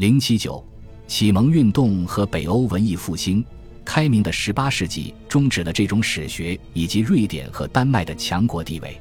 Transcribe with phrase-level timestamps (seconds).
[0.00, 0.64] 零七九，
[1.06, 3.44] 启蒙运动和北欧文艺复兴。
[3.84, 8.98] 开明的十八世纪终止了这种史学以及瑞典和丹麦的强国地位。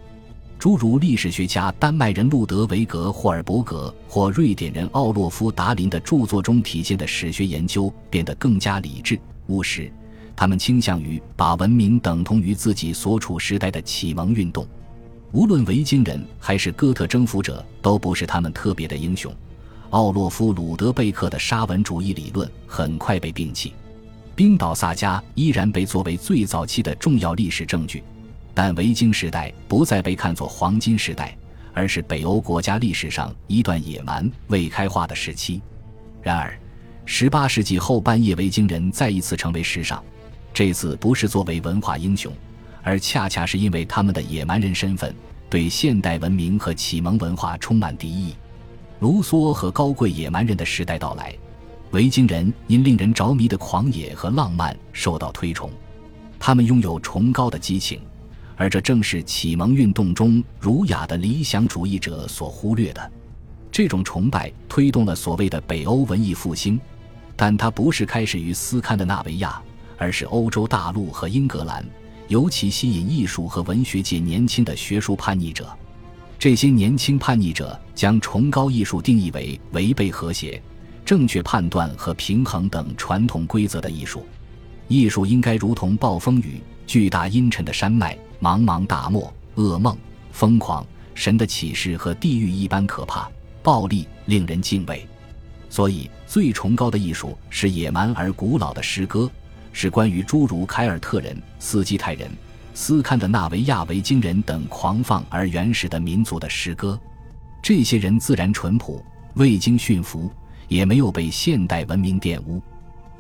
[0.58, 9.90] 诸如历史学家丹麦人路德维格·霍尔伯格或瑞典人奥洛夫·达林的著作中体现的史学研究变得更加理智务实。
[10.36, 14.68] 他们倾向于把文明等同于自己所处时代的启蒙运动。
[15.32, 19.34] 无论维京人还是哥特征服者，都不是他们特别的英雄。
[19.92, 23.74] 奥洛夫·鲁德贝克的沙文主义理论很快被摒弃。
[24.36, 28.04] 冰岛萨迦依然被作为最早期的重要历史证据，
[28.54, 31.36] 但维京时代不再被看作黄金时代，
[31.74, 35.60] 而是北欧国家历史上一段野蛮未开化的时期。
[36.22, 36.58] 然而
[37.08, 40.02] ，18世纪后半叶维京人再一次成为时尚，
[40.54, 42.32] 这次不是作为文化英雄，
[42.84, 45.14] 而恰恰是因为他们的野蛮人身份
[45.50, 48.36] 对现代文明和启蒙文化充满敌意。
[49.00, 51.34] 卢梭和高贵野蛮人的时代到来。
[51.92, 55.72] 维京人因令人着迷的狂野和浪漫受到推崇，
[56.40, 58.00] 他们拥有崇高的激情，
[58.56, 63.12] 而这正是启蒙运动中儒雅的理想主义者所忽略的。
[63.72, 66.80] 这种崇拜推动了所谓的北欧文艺复兴，
[67.36, 69.60] 但它不是开始于斯堪的纳维亚，
[69.98, 71.84] 而是欧洲大陆和英格兰，
[72.28, 75.68] 尤其吸引艺术和文学界年轻的学术叛逆者。
[76.38, 80.62] 这些年轻叛逆者将崇高艺术定义为违背和谐。
[81.04, 84.26] 正确判断和平衡等传统规则的艺术，
[84.88, 89.98] 艺术应该如同暴风雨、巨大阴沉的山脉、茫茫大漠、噩梦、
[90.32, 93.30] 疯狂、神的启示和地狱一般可怕、
[93.62, 95.06] 暴力，令人敬畏。
[95.70, 99.30] 所以，最崇高的艺术是野蛮而古老的诗歌，
[99.74, 102.32] 是关于诸如凯尔特人、斯基泰人、
[102.74, 106.98] 斯堪的纳维亚维京人等狂放而原始的民族的诗歌。
[107.70, 109.00] 这些人自然淳朴，
[109.36, 110.28] 未经驯服。
[110.68, 112.60] 也没有被现代文明玷污。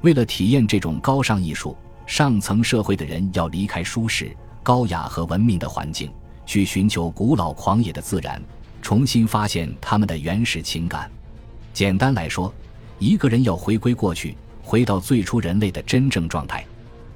[0.01, 6.11] 为了体验这种高尚艺术，上层社会的人要离开舒适、高雅和文明的环境，
[6.47, 8.41] 去寻求古老狂野的自然，
[8.81, 11.07] 重新发现他们的原始情感。
[11.71, 12.51] 简单来说，
[12.97, 16.65] 一个人要回归过去，回到最初人类的真正状态。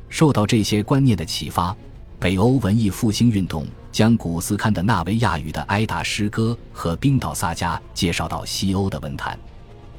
[0.08, 1.76] 受到这些观念的启发，
[2.20, 9.38] 北欧文艺复兴运动将古斯堪的纳维亚语的埃达诗歌和冰岛萨迦介绍到西欧的文坛。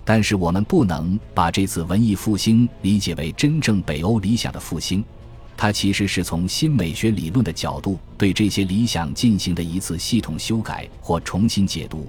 [0.05, 5.03] 但是我们不能把这次文艺复兴理解为真正北欧理想的复兴，
[5.57, 12.07] 它其实是从新美学理论的角度对这些理想进行的一次系统修改或重新解读，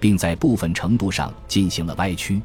[0.00, 2.40] 并在部分程度上进行了歪曲。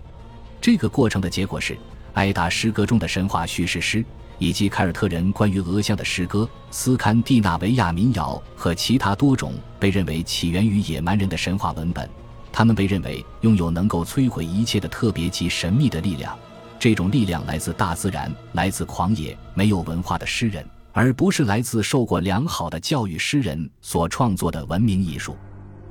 [0.59, 1.75] 这个过程的结果是，
[2.15, 4.03] 埃达诗歌中的神话叙事诗，
[4.41, 12.09] 以及凯尔特人关于俄乡的诗歌、斯堪的纳维亚民谣和其他多种被认为起源于野蛮人的神话文本。
[12.51, 16.35] 他们被认为拥有能够摧毁一切的特别及神秘的力量，
[16.79, 25.37] 这种力量来自大自然，来自狂野、没有文化的诗人，而不是来自受过良好的教育诗人所创作的文明艺术。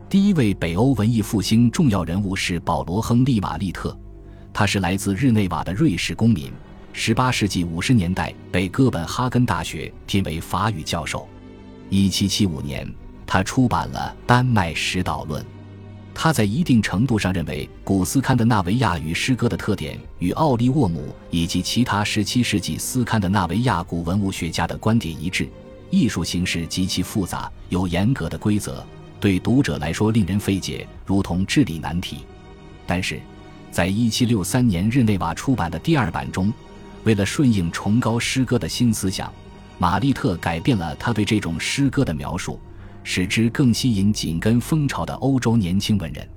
[0.08, 3.96] 第一位北欧文艺复兴重要人物是保罗·亨利·瓦利特，
[4.52, 6.52] 他是来自日内瓦的瑞士公民
[6.94, 11.28] ，18世纪50年代被哥本哈根大学聘为法语教授。
[11.90, 12.94] 1775年，
[13.26, 15.42] 他出版了《丹麦史导论》。
[16.12, 25.48] 他在一定程度上认为，古斯堪的纳维亚语诗歌的特点与奥利沃姆以及其他17世纪斯堪的纳维亚古文物学家的观点一致。
[25.88, 28.84] 艺术形式极其复杂，有严格的规则，
[29.18, 32.18] 对读者来说令人费解，如同智力难题。
[32.86, 33.20] 但是，
[33.70, 36.52] 在1763年日内瓦出版的第二版中，
[37.04, 39.32] 为了顺应崇高诗歌的新思想，
[39.78, 42.60] 玛丽特改变了他对这种诗歌的描述。
[43.02, 46.28] 使之更吸引紧跟风潮的欧洲年轻文人。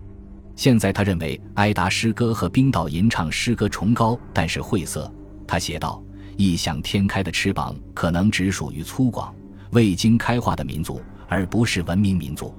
[0.56, 5.12] 现在，他认为埃达诗歌和冰岛吟唱诗歌崇高，但是晦涩。
[5.46, 6.02] 他写道
[6.38, 9.30] ：“异想天开的翅膀可能只属于粗犷、
[9.72, 12.56] 未经开化的民族，而不是文明民族。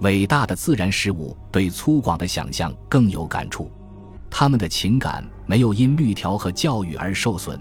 [0.00, 3.70] 伟大的自然事物对粗犷的想象更有感触。
[4.30, 7.60] 他们的情感没有因律条和教育而受损。”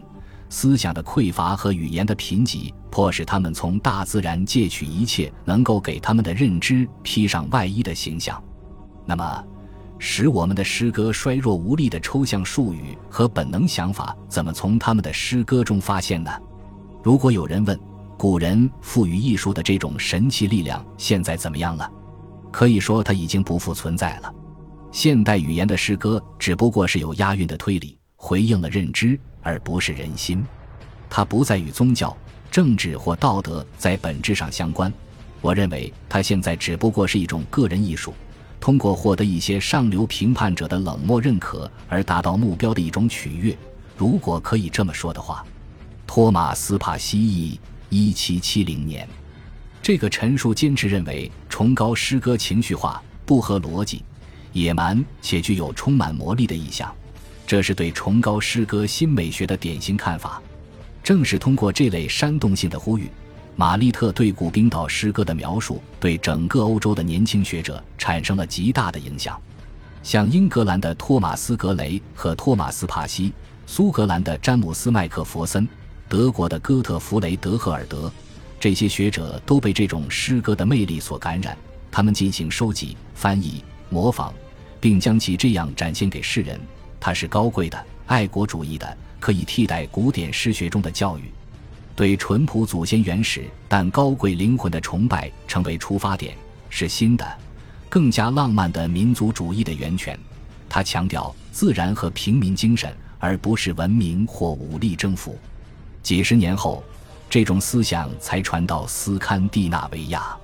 [0.49, 8.41] 思想的匮乏和语言的贫瘠，迫使他们从大自然借取一切能够给他们的认知披上外衣的形象。
[9.05, 9.43] 那么，
[9.99, 16.31] 使我们的诗歌衰弱无力的抽象术语和本能想法，怎么从他们的诗歌中发现呢？
[17.03, 17.77] 如果有人问，
[18.17, 21.91] 古人赋予艺术的这种神奇力量现在怎么样了？
[22.53, 24.33] 可以说，它已经不复存在了。
[24.91, 29.19] 现代语言的诗歌只不过是有押韵的推理，回应了认知。
[29.43, 30.45] 而不是人心，
[31.09, 32.15] 它不再与宗教、
[32.51, 34.91] 政治或道德在本质上相关。
[35.39, 38.13] 我认为它现在只不过是一种个人艺术，
[38.59, 43.57] 通过获得一些上流评判者的冷漠认可而达到目标的一种取悦，
[43.95, 45.45] 如果可以这么说的话。
[46.05, 47.57] 托马斯·帕西伊，
[47.87, 49.07] 一七七零年，
[49.81, 54.03] 这个陈述坚持认为崇高诗歌情绪化、不合逻辑、
[54.57, 56.93] 野蛮且具有充满魔力的意象，
[57.45, 60.41] 这是对崇高诗歌新美学的典型看法。
[61.03, 63.09] 正是通过这类煽动性的呼吁。
[63.55, 69.39] 玛丽特对古冰岛诗歌的描述，对整个欧洲的年轻学者产生了极大的影响。
[70.03, 73.33] 像英格兰的托马斯·格雷和托马斯·帕西，
[73.65, 75.67] 苏格兰的詹姆斯·麦克弗森，
[76.07, 78.11] 德国的哥特弗雷德赫尔德，
[78.59, 81.57] 这些学者都被这种诗歌的魅力所感染。
[81.89, 84.31] 他们进行收集、翻译、模仿，
[84.79, 86.59] 并将其这样展现给世人：
[86.99, 91.23] 它是高贵的、爱国主义的，可以替代古典诗学中的教育。
[91.95, 96.35] 对淳朴祖先原始但高贵灵魂的崇拜成为出发点，
[96.69, 97.25] 是新的、
[97.89, 100.17] 更加浪漫的民族主义的源泉。
[100.69, 105.39] 他强调自然和平民精神，而不是文明或武力征服。
[106.03, 106.83] 几十年后，
[107.29, 110.37] 这种思想才传到斯堪的纳维亚。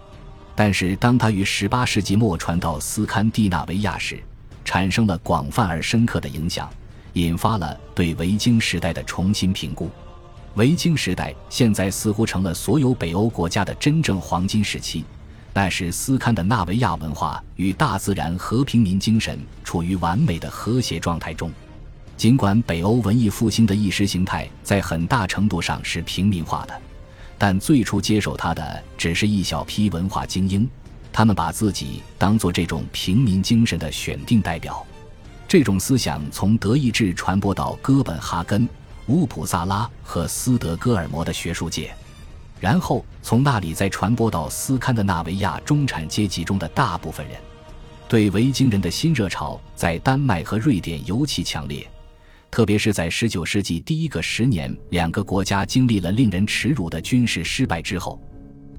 [0.55, 4.21] 但是，当他于18世纪末传到斯堪的纳维亚时，
[4.63, 6.69] 产生了广泛而深刻的影响，
[7.13, 9.89] 引发了对维京时代的重新评估。
[10.55, 15.03] 维京时代现在似乎成了所有北欧国家的真正黄金时期，
[15.51, 21.51] 那是斯堪的纳维亚文化与大自然和平民精神处于完美的和谐状态中。
[22.15, 26.81] 尽管北欧文艺复兴的意识形态在很大程度上是平民化的，
[27.45, 30.65] 但最初接受他的只是一小批文化精英，
[31.11, 34.81] 他们把自己当作这种平民精神的选定代表。
[35.45, 38.65] 这种思想从德意志传播到哥本哈根。
[39.07, 41.93] 乌普萨拉和斯德哥尔摩的学术界，
[42.61, 47.35] 然后从那里再传播到斯堪的纳维亚中产阶级中的大部分人。
[48.07, 51.85] 对维京人的新热潮在丹麦和瑞典尤其强烈，
[52.53, 58.21] 特别是在19世纪第一个十年，两个国家经历了令人耻辱的军事失败之后。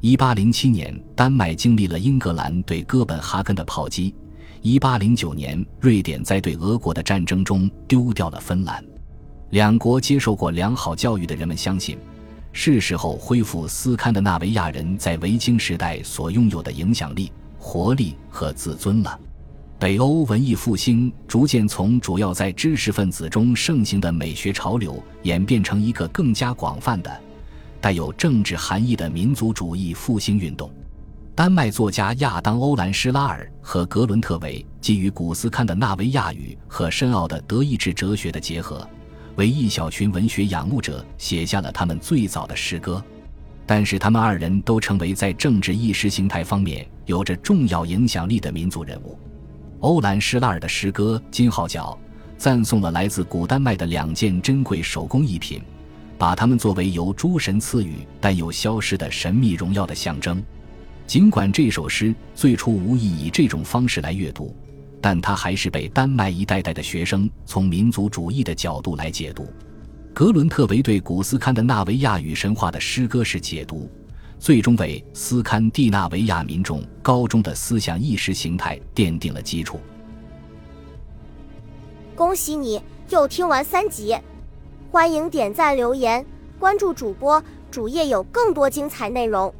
[0.00, 4.14] 1807年，丹麦经历了英格兰对哥本哈根的炮击
[4.62, 8.80] ；1809年，瑞典在对俄国的战争中丢掉了芬兰。
[9.50, 11.98] 两国接受过良好教育的人们相信，
[12.52, 19.18] 是时候恢复斯堪的纳维亚人在维京时代所拥有的影响力、活力和自尊了。
[19.78, 27.20] 北欧文艺复兴逐渐从主要在知识分子中盛行的美学潮流，演变成一个更加广泛的、
[27.80, 30.70] 带有政治含义的民族主义复兴运动。
[31.34, 38.88] 丹麦作家亚当·欧兰施拉尔和格伦特维基于古斯堪的纳维亚语和深奥的德意志哲学的结合。
[39.34, 43.04] 为一小群文学仰慕者写下了他们最早的诗歌，
[43.66, 49.18] 但是他们二人都成为在政治意识形态方面有着重要影响力的民族人物。
[49.80, 51.98] 欧兰施拉尔的诗歌《金号角》
[52.36, 55.60] 赞颂了来自古丹麦的两件珍贵手工艺品，
[56.16, 60.42] 把它们作为由诸神赐予但又消失的神秘荣耀的象征。
[61.06, 64.56] 尽管这首诗最初无意以这种方式来阅读。
[65.00, 69.46] 但他还是被丹麦一代代的学生从民族主义的角度来解读。
[70.14, 73.90] 格伦特维对古斯堪的纳维亚语神话的诗歌式解读，
[74.44, 79.81] 最终为斯堪的纳维亚民众高中的思想意识形态奠定了基础。
[82.14, 84.14] 恭喜你又听完三集，
[84.91, 86.22] 欢迎点赞、留言、
[86.58, 89.51] 关注主播，主页有更多精彩内容。